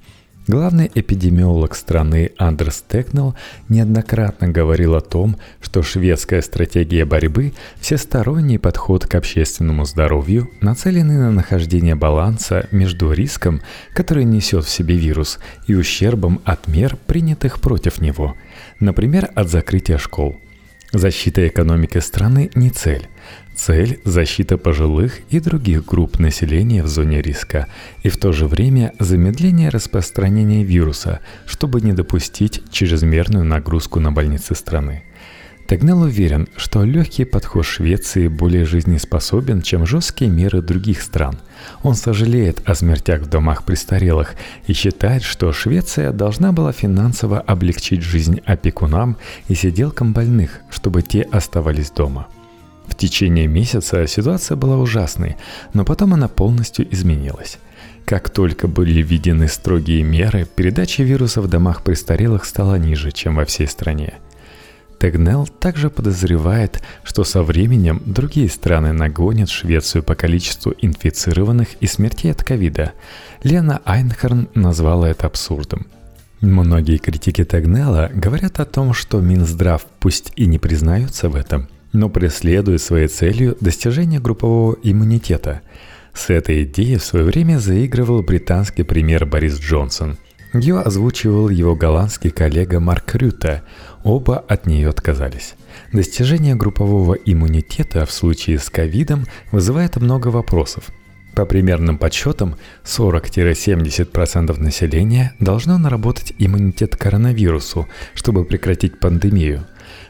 Главный 0.48 0.88
эпидемиолог 0.94 1.74
страны 1.74 2.30
Андрес 2.38 2.84
Текнел 2.88 3.34
неоднократно 3.68 4.46
говорил 4.46 4.94
о 4.94 5.00
том, 5.00 5.36
что 5.60 5.82
шведская 5.82 6.40
стратегия 6.40 7.04
борьбы, 7.04 7.52
всесторонний 7.80 8.56
подход 8.56 9.06
к 9.08 9.16
общественному 9.16 9.84
здоровью, 9.84 10.48
нацеленный 10.60 11.18
на 11.18 11.32
нахождение 11.32 11.96
баланса 11.96 12.68
между 12.70 13.10
риском, 13.10 13.60
который 13.92 14.22
несет 14.22 14.64
в 14.64 14.70
себе 14.70 14.96
вирус, 14.96 15.40
и 15.66 15.74
ущербом 15.74 16.40
от 16.44 16.68
мер, 16.68 16.96
принятых 17.08 17.60
против 17.60 18.00
него, 18.00 18.36
например, 18.78 19.28
от 19.34 19.50
закрытия 19.50 19.98
школ– 19.98 20.36
Защита 20.92 21.46
экономики 21.46 21.98
страны 21.98 22.50
не 22.54 22.70
цель. 22.70 23.08
Цель– 23.56 24.00
защита 24.04 24.56
пожилых 24.58 25.20
и 25.30 25.40
других 25.40 25.84
групп 25.84 26.18
населения 26.18 26.82
в 26.82 26.88
зоне 26.88 27.22
риска, 27.22 27.66
и 28.02 28.08
в 28.08 28.18
то 28.18 28.32
же 28.32 28.46
время 28.46 28.92
замедление 28.98 29.70
распространения 29.70 30.62
вируса, 30.62 31.20
чтобы 31.46 31.80
не 31.80 31.92
допустить 31.92 32.62
чрезмерную 32.70 33.44
нагрузку 33.44 33.98
на 33.98 34.12
больницы 34.12 34.54
страны. 34.54 35.02
Тегнел 35.66 36.02
уверен, 36.02 36.48
что 36.56 36.84
легкий 36.84 37.24
подход 37.24 37.64
Швеции 37.66 38.28
более 38.28 38.64
жизнеспособен, 38.64 39.62
чем 39.62 39.84
жесткие 39.84 40.30
меры 40.30 40.62
других 40.62 41.02
стран. 41.02 41.40
Он 41.82 41.96
сожалеет 41.96 42.62
о 42.68 42.76
смертях 42.76 43.22
в 43.22 43.28
домах 43.28 43.64
престарелых 43.64 44.36
и 44.68 44.72
считает, 44.72 45.24
что 45.24 45.52
Швеция 45.52 46.12
должна 46.12 46.52
была 46.52 46.70
финансово 46.70 47.40
облегчить 47.40 48.02
жизнь 48.02 48.40
опекунам 48.46 49.16
и 49.48 49.56
сиделкам 49.56 50.12
больных, 50.12 50.60
чтобы 50.70 51.02
те 51.02 51.22
оставались 51.22 51.90
дома. 51.90 52.28
В 52.86 52.94
течение 52.94 53.48
месяца 53.48 54.06
ситуация 54.06 54.56
была 54.56 54.78
ужасной, 54.78 55.36
но 55.74 55.84
потом 55.84 56.14
она 56.14 56.28
полностью 56.28 56.86
изменилась. 56.94 57.58
Как 58.04 58.30
только 58.30 58.68
были 58.68 59.02
введены 59.02 59.48
строгие 59.48 60.04
меры, 60.04 60.46
передача 60.46 61.02
вируса 61.02 61.40
в 61.42 61.48
домах 61.48 61.82
престарелых 61.82 62.44
стала 62.44 62.76
ниже, 62.76 63.10
чем 63.10 63.34
во 63.34 63.44
всей 63.44 63.66
стране– 63.66 64.14
Тегнел 64.98 65.46
также 65.46 65.90
подозревает, 65.90 66.82
что 67.04 67.24
со 67.24 67.42
временем 67.42 68.02
другие 68.06 68.48
страны 68.48 68.92
нагонят 68.92 69.50
Швецию 69.50 70.02
по 70.02 70.14
количеству 70.14 70.74
инфицированных 70.80 71.68
и 71.80 71.86
смертей 71.86 72.32
от 72.32 72.42
ковида. 72.42 72.92
Лена 73.42 73.82
Айнхорн 73.84 74.48
назвала 74.54 75.08
это 75.10 75.26
абсурдом. 75.26 75.86
Многие 76.40 76.98
критики 76.98 77.44
Тегнела 77.44 78.10
говорят 78.12 78.60
о 78.60 78.64
том, 78.64 78.92
что 78.92 79.20
Минздрав 79.20 79.84
пусть 80.00 80.32
и 80.36 80.46
не 80.46 80.58
признается 80.58 81.28
в 81.28 81.36
этом, 81.36 81.68
но 81.92 82.08
преследует 82.08 82.80
своей 82.80 83.08
целью 83.08 83.56
достижение 83.60 84.20
группового 84.20 84.76
иммунитета. 84.82 85.62
С 86.14 86.30
этой 86.30 86.64
идеей 86.64 86.96
в 86.96 87.04
свое 87.04 87.24
время 87.24 87.58
заигрывал 87.58 88.22
британский 88.22 88.82
премьер 88.82 89.26
Борис 89.26 89.58
Джонсон. 89.58 90.16
Ее 90.54 90.78
озвучивал 90.78 91.50
его 91.50 91.74
голландский 91.74 92.30
коллега 92.30 92.80
Марк 92.80 93.14
Рюта– 93.14 93.62
Оба 94.06 94.38
от 94.38 94.66
нее 94.66 94.88
отказались. 94.88 95.56
Достижение 95.92 96.54
группового 96.54 97.14
иммунитета 97.14 98.06
в 98.06 98.12
случае 98.12 98.60
с 98.60 98.70
ковидом 98.70 99.26
вызывает 99.50 99.96
много 99.96 100.28
вопросов. 100.28 100.90
По 101.34 101.44
примерным 101.44 101.98
подсчетам, 101.98 102.54
40-70% 102.84 104.60
населения 104.60 105.34
должно 105.40 105.76
наработать 105.76 106.34
иммунитет 106.38 106.94
к 106.94 107.00
коронавирусу, 107.00 107.88
чтобы 108.14 108.44
прекратить 108.44 109.00
пандемию. 109.00 109.66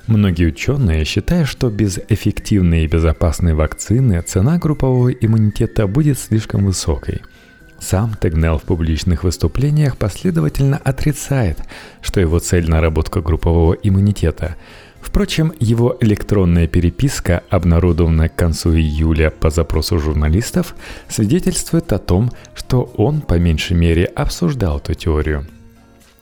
Многие 0.06 0.48
ученые 0.48 1.06
считают, 1.06 1.48
что 1.48 1.70
без 1.70 1.98
эффективной 2.10 2.84
и 2.84 2.88
безопасной 2.88 3.54
вакцины 3.54 4.20
цена 4.20 4.58
группового 4.58 5.10
иммунитета 5.10 5.86
будет 5.86 6.18
слишком 6.18 6.66
высокой– 6.66 7.22
сам 7.80 8.14
Тегнел 8.14 8.58
в 8.58 8.62
публичных 8.62 9.24
выступлениях 9.24 9.96
последовательно 9.96 10.78
отрицает, 10.78 11.58
что 12.00 12.20
его 12.20 12.38
цель– 12.38 12.68
наработка 12.70 13.20
группового 13.20 13.74
иммунитета. 13.74 14.56
Впрочем, 15.00 15.52
его 15.60 15.96
электронная 16.00 16.66
переписка, 16.66 17.42
обнародованная 17.48 18.28
к 18.28 18.34
концу 18.34 18.74
июля 18.74 19.30
по 19.30 19.50
запросу 19.50 19.98
журналистов, 19.98 20.74
свидетельствует 21.08 21.92
о 21.92 21.98
том, 21.98 22.32
что 22.54 22.92
он 22.96 23.20
по 23.20 23.34
меньшей 23.34 23.76
мере 23.76 24.06
обсуждал 24.06 24.78
эту 24.78 24.94
теорию. 24.94 25.46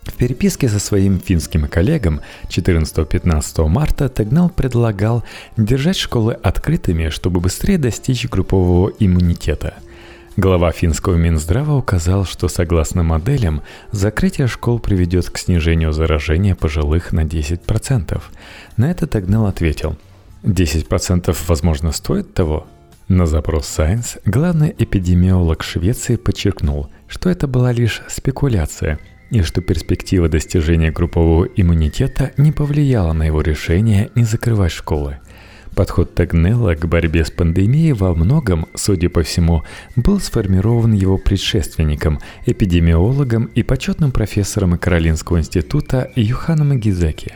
В 0.03 0.13
переписке 0.17 0.69
со 0.69 0.79
своим 0.79 1.19
финским 1.19 1.67
коллегом 1.67 2.21
14-15 2.49 3.69
марта 3.69 4.11
Тегнал 4.11 4.51
предлагал 4.51 5.25
держать 5.57 5.97
школы 5.97 6.35
открытыми, 6.35 7.09
чтобы 7.09 7.41
быстрее 7.41 7.79
достичь 7.79 8.29
группового 8.29 8.93
иммунитета– 8.99 9.75
Глава 10.37 10.73
финского 10.73 11.15
Минздрава 11.15 11.77
указал, 11.77 12.25
что 12.25 12.49
согласно 12.49 13.05
моделям, 13.05 13.63
закрытие 13.93 14.49
школ 14.49 14.81
приведет 14.81 15.31
к 15.31 15.39
снижению 15.39 15.93
заражения 15.93 16.57
пожилых 16.57 17.13
на 17.13 17.21
10%. 17.21 18.21
На 18.77 18.91
это 18.91 19.07
Тагнел 19.07 19.47
ответил, 19.47 19.97
10% 20.43 21.37
возможно 21.47 21.93
стоит 21.93 22.35
того? 22.35 22.67
На 23.07 23.27
запрос 23.27 23.67
Science 23.67 24.21
главный 24.25 24.75
эпидемиолог 24.77 25.63
Швеции 25.63 26.17
подчеркнул, 26.17 26.89
что 27.07 27.31
это 27.31 27.47
была 27.47 27.71
лишь 27.71 28.03
спекуляция 28.09 28.99
и 29.31 29.43
что 29.43 29.61
перспектива 29.61 30.29
достижения 30.29 30.91
группового 30.91 31.45
иммунитета 31.45 32.33
не 32.39 32.51
повлияла 32.51 33.13
на 33.13 33.23
его 33.23 33.41
решение 33.41 34.11
не 34.17 34.25
закрывать 34.25 34.73
школы. 34.73 35.19
Подход 35.75 36.15
Тагнелла 36.15 36.77
к 36.77 36.87
борьбе 36.87 37.25
с 37.25 37.31
пандемией 37.33 37.93
во 37.93 38.15
многом, 38.15 38.67
судя 38.75 39.09
по 39.09 39.23
всему, 39.23 39.65
был 39.97 40.21
сформирован 40.21 40.93
его 40.93 41.19
предшественником, 41.19 42.21
эпидемиологом 42.47 43.47
и 43.47 43.65
почетным 43.65 44.13
профессором 44.13 44.79
Каролинского 44.79 45.39
института 45.39 46.13
Юханом 46.15 46.79
Гизеки. 46.79 47.35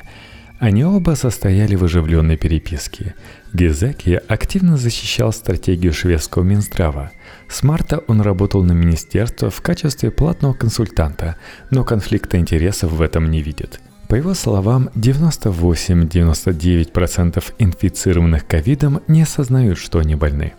Они 0.61 0.85
оба 0.85 1.12
состояли 1.12 1.74
в 1.74 1.85
оживленной 1.85 2.37
переписке. 2.37 3.14
Гизеки 3.53 4.20
активно 4.29 4.77
защищал 4.77 5.33
стратегию 5.33 5.92
шведского 5.92 6.44
Минздрава. 6.44 7.11
С 7.48 7.62
марта 7.64 8.03
он 8.07 8.20
работал 8.20 8.62
на 8.62 8.72
министерство 8.72 9.51
в 9.51 9.61
качестве 9.62 10.11
платного 10.11 10.55
консультанта, 10.55 11.37
но 11.70 11.83
конфликта 11.85 12.38
интересов 12.38 12.92
в 12.92 13.03
этом 13.03 13.31
не 13.31 13.42
видит– 13.42 13.81
по 14.09 14.14
его 14.14 14.35
словам, 14.35 14.90
98-99% 14.94 17.44
инфицированных 17.59 18.47
ковидом 18.47 19.01
не 19.07 19.23
осознают, 19.23 19.79
что 19.79 19.99
они 19.99 20.14
больны. 20.14 20.55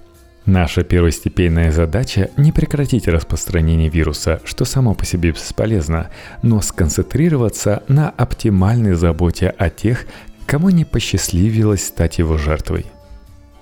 Наша 0.45 0.83
первостепенная 0.83 1.71
задача– 1.71 2.29
не 2.37 2.51
прекратить 2.51 3.07
распространение 3.07 3.89
вируса, 3.89 4.39
что 4.45 4.65
само 4.65 4.93
по 4.93 5.05
себе 5.05 5.31
бесполезно, 5.31 6.11
но 6.43 6.61
сконцентрироваться 6.61 7.81
на 7.87 8.09
оптимальной 8.09 8.93
заботе 8.93 9.49
о 9.49 9.69
тех, 9.69 10.05
кому 10.45 10.69
не 10.69 10.85
посчастливилось 10.85 11.87
стать 11.87 12.19
его 12.19 12.37
жертвой– 12.37 12.85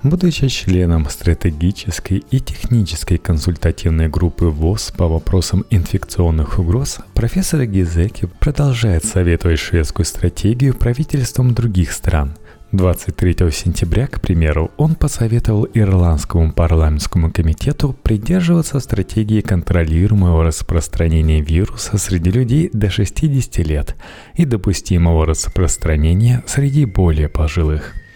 Будучи 0.04 0.48
членом 0.48 1.10
стратегической 1.10 2.24
и 2.30 2.40
технической 2.40 3.18
консультативной 3.18 4.08
группы 4.08 4.46
ВОЗ 4.46 4.94
по 4.96 5.08
вопросам 5.08 5.66
инфекционных 5.72 6.60
угроз, 6.60 7.00
профессор 7.16 7.66
Гизеки 7.66 8.30
продолжает 8.40 9.06
советовать 9.06 9.60
шведскую 9.60 10.06
стратегию 10.06 10.76
правительствам 10.76 11.56
других 11.56 11.92
стран. 11.92 12.38
23 12.74 13.50
сентября, 13.52 14.06
к 14.08 14.22
примеру, 14.22 14.70
он 14.78 14.94
посоветовал 14.94 15.68
Ирландскому 15.74 16.52
парламентскому 16.54 17.32
комитету 17.32 17.94
придерживаться 18.04 18.80
стратегии 18.80 19.42
контролируемого 19.42 20.44
распространения 20.44 21.42
вируса 21.42 21.98
среди 21.98 22.30
людей 22.30 22.70
до 22.72 22.92
60 22.92 23.58
лет 23.66 23.96
и 24.36 24.46
допустимого 24.46 25.26
распространения 25.26 26.44
среди 26.46 26.86
более 26.86 27.30
пожилых– 27.30 27.96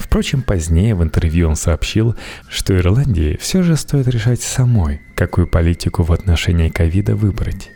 Впрочем, 0.00 0.40
позднее 0.42 0.94
в 0.94 1.02
интервью 1.02 1.50
он 1.50 1.56
сообщил, 1.56 2.16
что 2.48 2.74
Ирландии 2.74 3.38
все 3.38 3.62
же 3.62 3.76
стоит 3.76 4.08
решать 4.08 4.40
самой, 4.40 5.02
какую 5.14 5.46
политику 5.46 6.02
в 6.02 6.10
отношении 6.10 6.70
ковида 6.70 7.14
выбрать. 7.14 7.70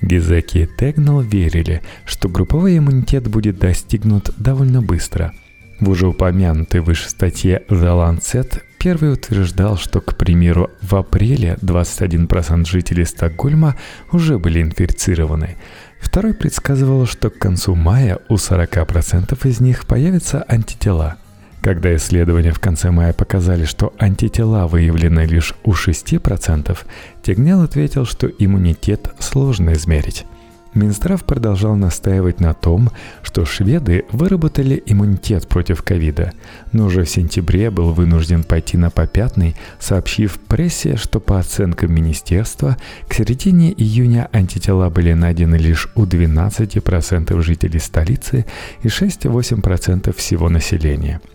Гизеки 0.00 0.58
и 0.58 0.66
Тегнал 0.66 1.20
верили, 1.20 1.82
что 2.06 2.30
групповой 2.30 2.78
иммунитет 2.78 3.28
будет 3.28 3.58
достигнут 3.58 4.30
довольно 4.38 4.80
быстро. 4.80 5.32
В 5.78 5.90
уже 5.90 6.08
упомянутой 6.08 6.80
выше 6.80 7.10
статье 7.10 7.62
The 7.68 8.18
Lancet 8.18 8.62
первый 8.78 9.12
утверждал, 9.12 9.76
что, 9.76 10.00
к 10.00 10.16
примеру, 10.16 10.70
в 10.80 10.96
апреле 10.96 11.58
21% 11.60 12.66
жителей 12.66 13.04
Стокгольма 13.04 13.76
уже 14.12 14.38
были 14.38 14.62
инфицированы. 14.62 15.56
Второй 16.00 16.32
предсказывал, 16.32 17.06
что 17.06 17.28
к 17.28 17.38
концу 17.38 17.74
мая 17.74 18.18
у 18.30 18.36
40% 18.36 19.46
из 19.46 19.60
них 19.60 19.86
появятся 19.86 20.42
антитела– 20.48 21.16
когда 21.66 21.96
исследования 21.96 22.52
в 22.52 22.60
конце 22.60 22.92
мая 22.92 23.12
показали, 23.12 23.64
что 23.64 23.92
антитела 23.98 24.68
выявлены 24.68 25.26
лишь 25.26 25.52
у 25.64 25.72
6%, 25.72 26.78
Тегнел 27.24 27.60
ответил, 27.62 28.06
что 28.06 28.28
иммунитет 28.28 29.10
сложно 29.18 29.72
измерить. 29.72 30.26
Минздрав 30.74 31.24
продолжал 31.24 31.74
настаивать 31.74 32.38
на 32.38 32.54
том, 32.54 32.92
что 33.24 33.44
шведы 33.44 34.04
выработали 34.12 34.80
иммунитет 34.86 35.48
против 35.48 35.82
ковида, 35.82 36.34
но 36.70 36.84
уже 36.84 37.02
в 37.02 37.10
сентябре 37.10 37.72
был 37.72 37.92
вынужден 37.92 38.44
пойти 38.44 38.76
на 38.76 38.90
попятный, 38.90 39.56
сообщив 39.80 40.38
прессе, 40.38 40.96
что 40.96 41.18
по 41.18 41.40
оценкам 41.40 41.92
министерства 41.92 42.76
к 43.08 43.14
середине 43.14 43.72
июня 43.72 44.28
антитела 44.32 44.88
были 44.88 45.14
найдены 45.14 45.56
лишь 45.56 45.88
у 45.96 46.04
12% 46.04 47.42
жителей 47.42 47.80
столицы 47.80 48.46
и 48.84 48.86
6-8% 48.86 50.14
всего 50.14 50.48
населения– 50.48 51.20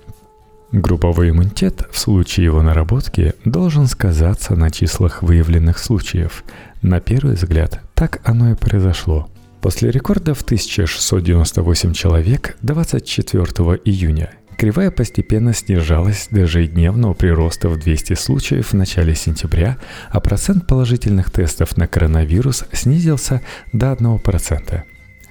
Групповой 0.72 1.32
иммунитет 1.32 1.84
в 1.92 1.98
случае 2.00 2.46
его 2.46 2.62
наработки 2.62 3.34
должен 3.44 3.88
сказаться 3.88 4.56
на 4.56 4.72
числах 4.72 5.22
выявленных 5.22 5.78
случаев. 5.78 6.44
На 6.82 7.02
первый 7.02 7.36
взгляд, 7.36 7.82
так 7.94 8.22
оно 8.24 8.52
и 8.52 8.56
произошло. 8.56 9.30
После 9.62 9.92
рекорда 9.92 10.34
в 10.34 10.42
1698 10.42 11.94
человек 11.94 12.58
24 12.62 13.44
июня 13.84 14.32
кривая 14.62 14.92
постепенно 14.92 15.54
снижалась 15.54 16.28
до 16.30 16.42
ежедневного 16.42 17.16
прироста 17.16 17.68
в 17.68 17.80
200 17.80 18.14
случаев 18.14 18.72
в 18.72 18.74
начале 18.74 19.16
сентября, 19.16 19.78
а 20.10 20.20
процент 20.20 20.68
положительных 20.68 21.32
тестов 21.32 21.78
на 21.78 21.88
коронавирус 21.88 22.66
снизился 22.72 23.42
до 23.74 23.92
1%. 23.94 24.84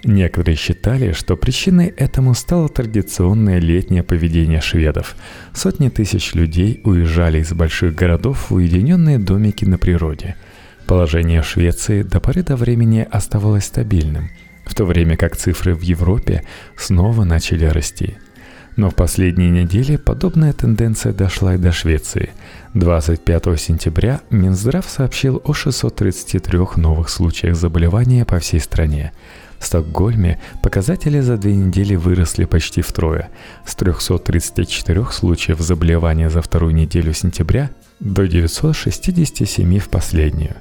Некоторые 0.04 0.56
считали, 0.56 1.12
что 1.12 1.36
причиной 1.36 1.88
этому 1.88 2.34
стало 2.34 2.68
традиционное 2.68 3.58
летнее 3.58 4.02
поведение 4.02 4.60
шведов. 4.60 5.14
Сотни 5.52 5.88
тысяч 5.88 6.34
людей 6.34 6.80
уезжали 6.84 7.40
из 7.40 7.52
больших 7.52 7.94
городов 7.94 8.50
в 8.50 8.54
уединенные 8.54 9.18
домики 9.18 9.64
на 9.64 9.78
природе. 9.78 10.36
Положение 10.86 11.42
Швеции 11.42 12.02
до 12.02 12.18
поры 12.18 12.42
до 12.42 12.56
времени 12.56 13.06
оставалось 13.10 13.64
стабильным, 13.64 14.30
в 14.64 14.74
то 14.74 14.84
время 14.84 15.16
как 15.16 15.36
цифры 15.36 15.74
в 15.74 15.82
Европе 15.82 16.44
снова 16.76 17.24
начали 17.24 17.66
расти– 17.66 18.16
но 18.76 18.88
в 18.88 18.94
последние 18.94 19.50
недели 19.50 19.96
подобная 19.96 20.52
тенденция 20.52 21.12
дошла 21.12 21.54
и 21.54 21.58
до 21.58 21.70
Швеции. 21.72 22.30
25 22.72 23.60
сентября 23.60 24.20
Минздрав 24.30 24.88
сообщил 24.88 25.42
о 25.44 25.52
633 25.52 26.58
новых 26.76 27.10
случаях 27.10 27.56
заболевания 27.56 28.24
по 28.24 28.38
всей 28.38 28.58
стране. 28.58 29.12
В 29.60 29.66
Стокгольме 29.66 30.40
показатели 30.62 31.20
за 31.20 31.36
две 31.36 31.54
недели 31.54 31.94
выросли 31.94 32.46
почти 32.46 32.80
втрое, 32.80 33.28
с 33.66 33.74
334 33.74 35.04
случаев 35.12 35.60
заболевания 35.60 36.30
за 36.30 36.40
вторую 36.40 36.74
неделю 36.74 37.12
сентября 37.12 37.70
до 38.00 38.26
967 38.26 39.78
в 39.78 39.88
последнюю. 39.90 40.56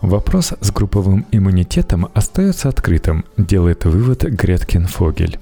Вопрос 0.00 0.52
с 0.60 0.70
групповым 0.70 1.26
иммунитетом 1.32 2.08
остается 2.14 2.68
открытым, 2.68 3.24
делает 3.36 3.84
вывод 3.84 4.22
Греткин 4.22 4.86
Фогель. 4.86 5.38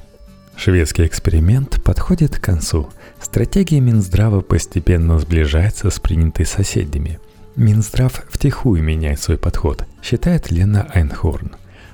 Шведский 0.56 1.06
эксперимент 1.06 1.82
подходит 1.82 2.38
к 2.38 2.40
концу. 2.40 2.88
Стратегия 3.20 3.80
Минздрава 3.80 4.40
постепенно 4.40 5.18
сближается 5.18 5.90
с 5.90 6.00
принятой 6.00 6.46
соседями. 6.46 7.18
Минздрав 7.56 8.24
втихую 8.30 8.82
меняет 8.82 9.20
свой 9.20 9.36
подход, 9.36 9.84
считает 10.02 10.50
Лена 10.50 10.88
Айнхорн. 10.94 11.52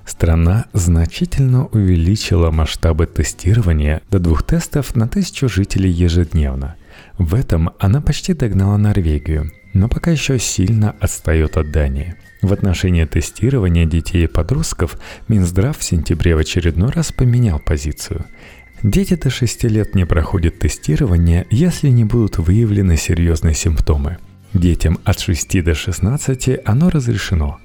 Страна 0.08 0.64
значительно 0.72 1.66
увеличила 1.66 2.50
масштабы 2.50 3.06
тестирования 3.06 4.00
до 4.10 4.18
двух 4.18 4.42
тестов 4.42 4.96
на 4.96 5.06
тысячу 5.06 5.48
жителей 5.48 5.90
ежедневно. 5.90 6.76
В 7.18 7.34
этом 7.34 7.70
она 7.78 8.00
почти 8.00 8.32
догнала 8.32 8.76
Норвегию, 8.78 9.52
но 9.74 9.88
пока 9.88 10.10
еще 10.10 10.38
сильно 10.38 10.96
отстает 11.00 11.56
от 11.56 11.70
Дании– 11.70 12.14
в 12.40 12.52
отношении 12.52 13.04
тестирования 13.04 13.84
детей 13.84 14.24
и 14.24 14.28
подростков 14.28 14.98
Минздрав 15.26 15.76
в 15.76 15.82
сентябре 15.82 16.36
в 16.36 16.38
очередной 16.38 16.90
раз 16.90 17.12
поменял 17.12 17.58
позицию. 17.58 18.24
Дети 18.82 19.16
до 19.16 19.28
6 19.28 19.64
лет 19.64 19.96
не 19.96 20.06
проходят 20.06 20.60
тестирование, 20.60 21.46
если 21.50 21.88
не 21.88 22.04
будут 22.04 22.38
выявлены 22.38 22.96
серьезные 22.96 23.54
симптомы. 23.54 24.18
Детям 24.54 24.98
от 25.04 25.18
6 25.18 25.64
до 25.64 25.74
16 25.74 26.60
оно 26.64 26.90
разрешено. 26.90 27.58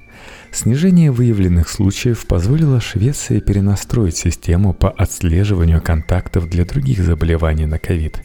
Снижение 0.54 1.12
выявленных 1.12 1.68
случаев 1.68 2.28
позволило 2.28 2.80
Швеции 2.80 3.40
перенастроить 3.40 4.16
систему 4.16 4.74
по 4.74 4.90
отслеживанию 4.92 5.82
контактов 5.82 6.48
для 6.48 6.64
других 6.64 7.04
заболеваний 7.04 7.66
на 7.66 7.80
ковид. 7.80 8.22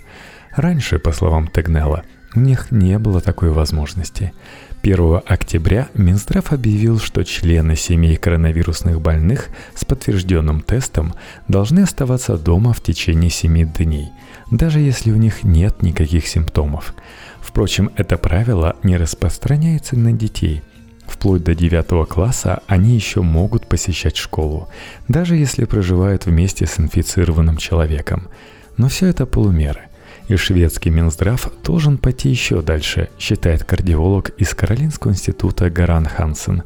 Раньше, 0.54 0.98
по 0.98 1.10
словам 1.12 1.48
Тегнелла, 1.48 2.04
у 2.34 2.40
них 2.40 2.70
не 2.70 2.98
было 2.98 3.20
такой 3.20 3.50
возможности– 3.50 4.32
1 4.82 5.22
октября 5.26 5.88
Минздрав 5.94 6.52
объявил, 6.52 7.00
что 7.00 7.24
члены 7.24 7.74
семей 7.74 8.16
коронавирусных 8.16 9.00
больных 9.00 9.48
с 9.74 9.84
подтвержденным 9.84 10.60
тестом 10.60 11.14
должны 11.48 11.80
оставаться 11.80 12.38
дома 12.38 12.72
в 12.72 12.80
течение 12.80 13.30
7 13.30 13.72
дней, 13.72 14.10
даже 14.50 14.78
если 14.78 15.10
у 15.10 15.16
них 15.16 15.42
нет 15.42 15.82
никаких 15.82 16.26
симптомов. 16.28 16.94
Впрочем, 17.40 17.90
это 17.96 18.16
правило 18.16 18.76
не 18.82 18.96
распространяется 18.96 19.96
на 19.96 20.12
детей. 20.12 20.62
Вплоть 21.08 21.42
до 21.42 21.54
9 21.54 22.06
класса 22.08 22.62
они 22.66 22.94
еще 22.94 23.22
могут 23.22 23.66
посещать 23.66 24.16
школу, 24.16 24.68
даже 25.08 25.36
если 25.36 25.64
проживают 25.64 26.26
вместе 26.26 26.66
с 26.66 26.78
инфицированным 26.78 27.56
человеком. 27.56 28.28
Но 28.76 28.88
все 28.88 29.06
это 29.06 29.26
полумеры. 29.26 29.80
И 30.28 30.36
шведский 30.36 30.90
Минздрав 30.90 31.50
должен 31.64 31.96
пойти 31.96 32.28
еще 32.28 32.60
дальше, 32.60 33.08
считает 33.18 33.64
кардиолог 33.64 34.30
из 34.36 34.54
Каролинского 34.54 35.12
института 35.12 35.70
Гаран 35.70 36.04
Хансен. 36.04 36.62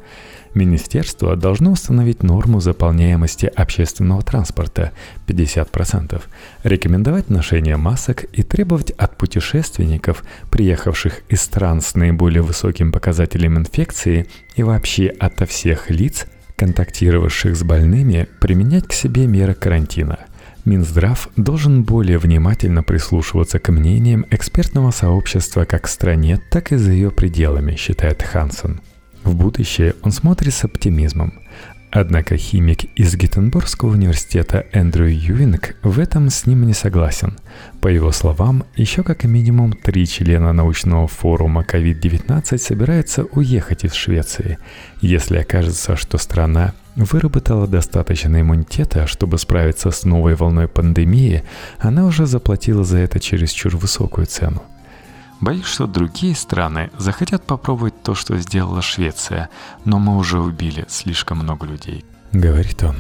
Министерство 0.55 1.37
должно 1.37 1.73
установить 1.73 2.23
норму 2.23 2.61
заполняемости 2.61 3.47
общественного 3.47 4.23
транспорта 4.23 4.93
50%, 5.27 6.21
рекомендовать 6.63 7.31
ношение 7.31 7.77
масок 7.77 8.25
и 8.33 8.43
требовать 8.43 8.91
от 8.93 9.17
путешественников, 9.17 10.25
приехавших 10.51 11.23
из 11.29 11.41
стран 11.41 11.81
с 11.81 11.95
наиболее 11.95 12.43
высоким 12.43 12.93
показателем 12.93 13.59
инфекции 13.59 14.27
и 14.57 14.63
вообще 14.63 15.07
ото 15.09 15.47
всех 15.47 15.91
лиц, 15.91 16.27
контактировавших 16.57 17.57
с 17.57 17.63
больными, 17.63 18.29
применять 18.41 18.87
к 18.87 18.93
себе 18.93 19.27
меры 19.27 19.55
карантина– 19.55 20.19
Минздрав 20.65 21.29
должен 21.37 21.83
более 21.83 22.19
внимательно 22.19 22.85
прислушиваться 22.85 23.59
к 23.59 23.73
мнениям 23.73 24.25
экспертного 24.31 24.93
сообщества 24.93 25.65
как 25.65 25.89
в 25.89 25.91
стране, 25.91 26.41
так 26.51 26.71
и 26.71 26.77
за 26.77 26.93
ее 26.93 27.11
пределами, 27.11 27.75
считает 27.75 28.23
Хансен. 28.23 28.81
В 29.25 29.35
будущее 29.35 29.95
он 30.03 30.13
смотрит 30.13 30.55
с 30.55 30.65
оптимизмом. 30.65 31.35
Однако 31.95 32.39
химик 32.39 32.85
из 32.97 33.15
Геттенбургского 33.15 33.91
университета 33.91 34.65
Эндрю 34.73 35.09
Юинг 35.09 35.77
в 35.83 35.99
этом 35.99 36.31
с 36.31 36.47
ним 36.47 36.67
не 36.67 36.73
согласен. 36.73 37.37
По 37.83 37.89
его 37.89 38.13
словам, 38.13 38.65
еще 38.77 39.03
как 39.03 39.25
минимум 39.25 39.75
три 39.75 40.07
члена 40.07 40.55
научного 40.55 41.07
форума 41.07 41.67
COVID-19 41.71 42.57
собираются 42.57 43.25
уехать 43.25 43.85
из 43.85 43.93
Швеции, 43.93 44.57
если 45.03 45.37
окажется, 45.37 45.95
что 45.97 46.17
страна 46.17 46.73
выработала 46.97 47.67
достаточно 47.67 48.41
иммунитета, 48.41 49.07
чтобы 49.07 49.37
справиться 49.37 49.91
с 49.91 50.05
новой 50.05 50.35
волной 50.35 50.69
пандемии, 50.69 51.43
она 51.79 52.07
уже 52.07 52.25
заплатила 52.25 52.85
за 52.85 52.99
это 52.99 53.21
чересчур 53.21 53.77
высокую 53.77 54.27
цену. 54.27 54.63
Боюсь, 55.43 55.67
что 55.67 55.89
другие 55.89 56.37
страны 56.37 56.93
захотят 56.97 57.43
попробовать 57.43 58.01
то, 58.05 58.15
что 58.15 58.39
сделала 58.39 58.81
Швеция, 58.81 59.51
но 59.85 59.99
мы 59.99 60.17
уже 60.17 60.39
убили 60.39 60.85
слишком 60.89 61.39
много 61.39 61.67
людей. 61.67 62.05
Говорит 62.31 62.85
он. 62.85 62.95